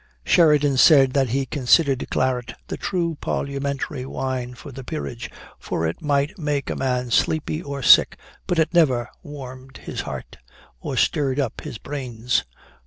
"Sheridan 0.25 0.77
said 0.77 1.13
that 1.13 1.29
he 1.29 1.45
considered 1.45 2.09
claret 2.09 2.55
the 2.69 2.75
true 2.75 3.19
parliamentary 3.21 4.03
wine 4.03 4.55
for 4.55 4.71
the 4.71 4.83
peerage, 4.83 5.29
for 5.59 5.85
it 5.85 6.01
might 6.01 6.39
make 6.39 6.71
a 6.71 6.75
man 6.75 7.11
sleepy 7.11 7.61
or 7.61 7.83
sick, 7.83 8.17
but 8.47 8.57
it 8.57 8.73
never 8.73 9.11
warmed 9.21 9.77
his 9.77 10.01
heart, 10.01 10.37
or 10.79 10.97
stirred 10.97 11.39
up 11.39 11.61
his 11.61 11.77
brains. 11.77 12.45